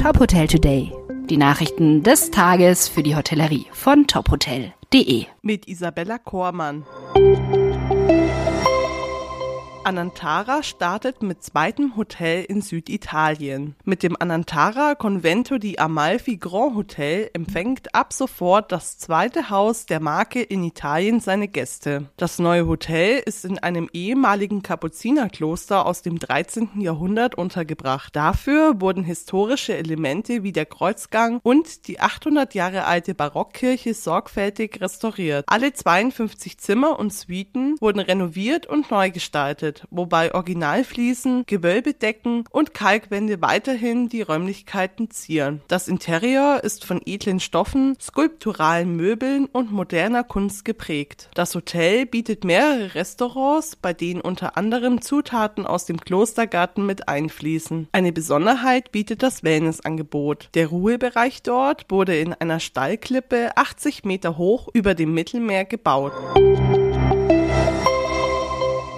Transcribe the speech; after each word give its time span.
Top 0.00 0.20
Hotel 0.20 0.46
Today. 0.46 0.92
Die 1.28 1.36
Nachrichten 1.36 2.04
des 2.04 2.30
Tages 2.30 2.88
für 2.88 3.02
die 3.02 3.16
Hotellerie 3.16 3.66
von 3.72 4.06
tophotel.de. 4.06 5.26
Mit 5.42 5.66
Isabella 5.66 6.18
Kormann. 6.18 6.86
Anantara 9.88 10.62
startet 10.62 11.22
mit 11.22 11.42
zweitem 11.42 11.96
Hotel 11.96 12.44
in 12.44 12.60
Süditalien. 12.60 13.74
Mit 13.86 14.02
dem 14.02 14.20
Anantara 14.20 14.94
Convento 14.94 15.56
di 15.56 15.78
Amalfi 15.78 16.36
Grand 16.36 16.74
Hotel 16.74 17.30
empfängt 17.32 17.94
ab 17.94 18.12
sofort 18.12 18.70
das 18.70 18.98
zweite 18.98 19.48
Haus 19.48 19.86
der 19.86 20.00
Marke 20.00 20.42
in 20.42 20.62
Italien 20.62 21.20
seine 21.20 21.48
Gäste. 21.48 22.10
Das 22.18 22.38
neue 22.38 22.66
Hotel 22.66 23.22
ist 23.24 23.46
in 23.46 23.58
einem 23.60 23.88
ehemaligen 23.94 24.60
Kapuzinerkloster 24.60 25.86
aus 25.86 26.02
dem 26.02 26.18
13. 26.18 26.82
Jahrhundert 26.82 27.36
untergebracht. 27.36 28.14
Dafür 28.14 28.82
wurden 28.82 29.04
historische 29.04 29.74
Elemente 29.74 30.42
wie 30.42 30.52
der 30.52 30.66
Kreuzgang 30.66 31.40
und 31.42 31.88
die 31.88 31.98
800 31.98 32.52
Jahre 32.52 32.84
alte 32.84 33.14
Barockkirche 33.14 33.94
sorgfältig 33.94 34.82
restauriert. 34.82 35.46
Alle 35.48 35.72
52 35.72 36.58
Zimmer 36.58 36.98
und 36.98 37.10
Suiten 37.10 37.76
wurden 37.80 38.00
renoviert 38.00 38.66
und 38.66 38.90
neu 38.90 39.10
gestaltet 39.10 39.77
wobei 39.90 40.34
Originalfliesen, 40.34 41.44
Gewölbedecken 41.46 42.44
und 42.50 42.74
Kalkwände 42.74 43.40
weiterhin 43.40 44.08
die 44.08 44.22
Räumlichkeiten 44.22 45.10
zieren. 45.10 45.62
Das 45.68 45.88
Interieur 45.88 46.62
ist 46.62 46.84
von 46.84 47.00
edlen 47.04 47.40
Stoffen, 47.40 47.96
skulpturalen 48.00 48.96
Möbeln 48.96 49.46
und 49.46 49.72
moderner 49.72 50.24
Kunst 50.24 50.64
geprägt. 50.64 51.30
Das 51.34 51.54
Hotel 51.54 52.06
bietet 52.06 52.44
mehrere 52.44 52.94
Restaurants, 52.94 53.76
bei 53.76 53.92
denen 53.92 54.20
unter 54.20 54.56
anderem 54.56 55.00
Zutaten 55.00 55.66
aus 55.66 55.86
dem 55.86 56.00
Klostergarten 56.00 56.84
mit 56.86 57.08
einfließen. 57.08 57.88
Eine 57.92 58.12
Besonderheit 58.12 58.92
bietet 58.92 59.22
das 59.22 59.42
Wellnessangebot. 59.42 60.50
Der 60.54 60.68
Ruhebereich 60.68 61.42
dort 61.42 61.90
wurde 61.90 62.18
in 62.18 62.34
einer 62.34 62.60
Stallklippe 62.60 63.56
80 63.56 64.04
Meter 64.04 64.36
hoch 64.36 64.68
über 64.72 64.94
dem 64.94 65.14
Mittelmeer 65.14 65.64
gebaut. 65.64 66.12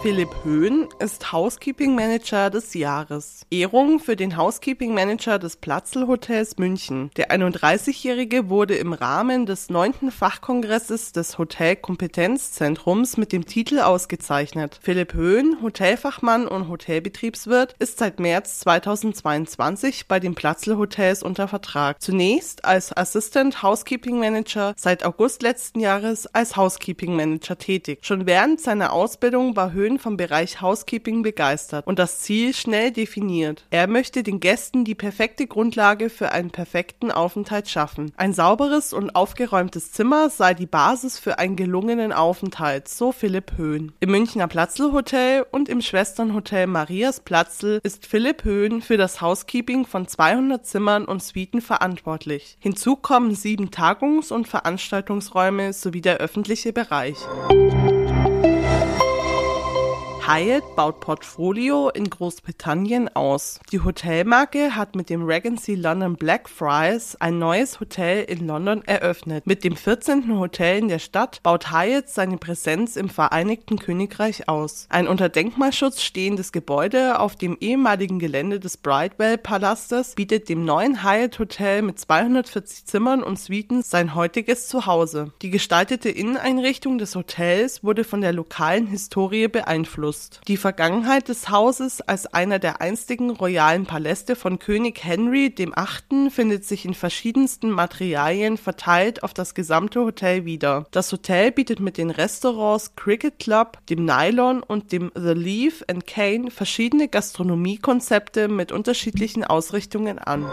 Philipp 0.00 0.44
Höhn 0.44 0.86
ist 1.00 1.32
Housekeeping 1.32 1.96
Manager 1.96 2.50
des 2.50 2.74
Jahres. 2.74 3.44
Ehrung 3.50 3.98
für 3.98 4.14
den 4.14 4.36
Housekeeping 4.36 4.94
Manager 4.94 5.40
des 5.40 5.56
Platzl 5.56 6.06
Hotels 6.06 6.56
München. 6.56 7.10
Der 7.16 7.32
31-Jährige 7.32 8.48
wurde 8.48 8.76
im 8.76 8.92
Rahmen 8.92 9.44
des 9.44 9.70
9. 9.70 10.12
Fachkongresses 10.12 11.10
des 11.10 11.36
Hotelkompetenzzentrums 11.36 13.16
mit 13.16 13.32
dem 13.32 13.44
Titel 13.44 13.80
ausgezeichnet. 13.80 14.78
Philipp 14.80 15.14
Höhn, 15.14 15.56
Hotelfachmann 15.62 16.46
und 16.46 16.68
Hotelbetriebswirt, 16.68 17.74
ist 17.80 17.98
seit 17.98 18.20
März 18.20 18.60
2022 18.60 20.06
bei 20.06 20.20
den 20.20 20.36
Platzl 20.36 20.76
Hotels 20.76 21.24
unter 21.24 21.48
Vertrag. 21.48 22.00
Zunächst 22.00 22.64
als 22.64 22.96
Assistant 22.96 23.64
Housekeeping 23.64 24.20
Manager, 24.20 24.74
seit 24.76 25.04
August 25.04 25.42
letzten 25.42 25.80
Jahres 25.80 26.32
als 26.32 26.56
Housekeeping 26.56 27.16
Manager 27.16 27.58
tätig. 27.58 27.98
Schon 28.02 28.26
während 28.26 28.60
seiner 28.60 28.92
Ausbildung 28.92 29.56
war 29.56 29.72
Höhn 29.72 29.87
Höhen 29.88 29.98
vom 29.98 30.18
Bereich 30.18 30.60
Housekeeping 30.60 31.22
begeistert 31.22 31.86
und 31.86 31.98
das 31.98 32.20
Ziel 32.20 32.52
schnell 32.54 32.90
definiert. 32.90 33.64
Er 33.70 33.86
möchte 33.86 34.22
den 34.22 34.38
Gästen 34.38 34.84
die 34.84 34.94
perfekte 34.94 35.46
Grundlage 35.46 36.10
für 36.10 36.30
einen 36.32 36.50
perfekten 36.50 37.10
Aufenthalt 37.10 37.68
schaffen. 37.70 38.12
Ein 38.16 38.34
sauberes 38.34 38.92
und 38.92 39.16
aufgeräumtes 39.16 39.92
Zimmer 39.92 40.28
sei 40.28 40.52
die 40.52 40.66
Basis 40.66 41.18
für 41.18 41.38
einen 41.38 41.56
gelungenen 41.56 42.12
Aufenthalt, 42.12 42.88
so 42.88 43.12
Philipp 43.12 43.52
Höhn. 43.56 43.92
Im 44.00 44.10
Münchner 44.10 44.46
Platzl 44.46 44.92
Hotel 44.92 45.46
und 45.50 45.70
im 45.70 45.80
Schwesternhotel 45.80 46.66
Marias 46.66 47.20
Platzl 47.20 47.80
ist 47.82 48.06
Philipp 48.06 48.44
Höhn 48.44 48.82
für 48.82 48.98
das 48.98 49.22
Housekeeping 49.22 49.86
von 49.86 50.06
200 50.06 50.66
Zimmern 50.66 51.06
und 51.06 51.22
Suiten 51.22 51.62
verantwortlich. 51.62 52.58
Hinzu 52.60 52.96
kommen 52.96 53.34
sieben 53.34 53.70
Tagungs- 53.70 54.32
und 54.32 54.48
Veranstaltungsräume 54.48 55.72
sowie 55.72 56.02
der 56.02 56.18
öffentliche 56.18 56.74
Bereich. 56.74 57.16
Hyatt 60.30 60.76
baut 60.76 61.00
Portfolio 61.00 61.88
in 61.88 62.10
Großbritannien 62.10 63.08
aus. 63.16 63.60
Die 63.72 63.82
Hotelmarke 63.82 64.76
hat 64.76 64.94
mit 64.94 65.08
dem 65.08 65.24
Regency 65.24 65.74
London 65.74 66.16
Blackfriars 66.16 67.16
ein 67.18 67.38
neues 67.38 67.80
Hotel 67.80 68.24
in 68.24 68.46
London 68.46 68.82
eröffnet. 68.84 69.46
Mit 69.46 69.64
dem 69.64 69.74
14. 69.74 70.38
Hotel 70.38 70.80
in 70.80 70.88
der 70.88 70.98
Stadt 70.98 71.42
baut 71.42 71.72
Hyatt 71.72 72.10
seine 72.10 72.36
Präsenz 72.36 72.96
im 72.96 73.08
Vereinigten 73.08 73.78
Königreich 73.78 74.50
aus. 74.50 74.86
Ein 74.90 75.08
unter 75.08 75.30
Denkmalschutz 75.30 76.02
stehendes 76.02 76.52
Gebäude 76.52 77.20
auf 77.20 77.34
dem 77.34 77.56
ehemaligen 77.58 78.18
Gelände 78.18 78.60
des 78.60 78.76
Bridewell-Palastes 78.76 80.14
bietet 80.14 80.50
dem 80.50 80.66
neuen 80.66 81.02
Hyatt 81.04 81.38
Hotel 81.38 81.80
mit 81.80 81.98
240 81.98 82.84
Zimmern 82.84 83.22
und 83.22 83.38
Suiten 83.38 83.82
sein 83.82 84.14
heutiges 84.14 84.68
Zuhause. 84.68 85.32
Die 85.40 85.48
gestaltete 85.48 86.10
Inneneinrichtung 86.10 86.98
des 86.98 87.14
Hotels 87.16 87.82
wurde 87.82 88.04
von 88.04 88.20
der 88.20 88.34
lokalen 88.34 88.86
Historie 88.86 89.48
beeinflusst. 89.48 90.17
August. 90.18 90.40
Die 90.48 90.56
Vergangenheit 90.56 91.28
des 91.28 91.48
Hauses 91.48 92.00
als 92.00 92.26
einer 92.26 92.58
der 92.58 92.80
einstigen 92.80 93.30
royalen 93.30 93.86
Paläste 93.86 94.36
von 94.36 94.58
König 94.58 95.04
Henry 95.04 95.52
VIII. 95.56 96.30
findet 96.30 96.64
sich 96.64 96.84
in 96.84 96.94
verschiedensten 96.94 97.70
Materialien 97.70 98.56
verteilt 98.56 99.22
auf 99.22 99.34
das 99.34 99.54
gesamte 99.54 100.00
Hotel 100.00 100.44
wieder. 100.44 100.86
Das 100.90 101.12
Hotel 101.12 101.52
bietet 101.52 101.80
mit 101.80 101.98
den 101.98 102.10
Restaurants 102.10 102.94
Cricket 102.96 103.38
Club, 103.38 103.78
dem 103.88 104.04
Nylon 104.04 104.62
und 104.62 104.92
dem 104.92 105.12
The 105.14 105.34
Leaf 105.34 105.84
and 105.88 106.06
Cane 106.06 106.50
verschiedene 106.50 107.08
Gastronomiekonzepte 107.08 108.48
mit 108.48 108.72
unterschiedlichen 108.72 109.44
Ausrichtungen 109.44 110.18
an. 110.18 110.46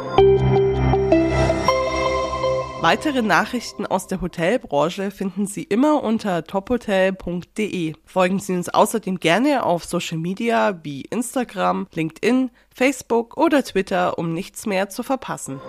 Weitere 2.81 3.21
Nachrichten 3.21 3.85
aus 3.85 4.07
der 4.07 4.21
Hotelbranche 4.21 5.09
finden 5.09 5.47
Sie 5.47 5.63
immer 5.63 6.03
unter 6.03 6.43
tophotel.de. 6.43 7.93
Folgen 8.05 8.39
Sie 8.39 8.53
uns 8.53 8.69
außerdem 8.69 9.19
gerne 9.19 9.65
auf 9.65 9.85
Social 9.85 10.17
Media 10.17 10.79
wie 10.83 11.01
Instagram, 11.01 11.87
LinkedIn, 11.93 12.51
Facebook 12.73 13.37
oder 13.37 13.63
Twitter, 13.63 14.19
um 14.19 14.33
nichts 14.33 14.65
mehr 14.65 14.89
zu 14.89 15.03
verpassen. 15.03 15.59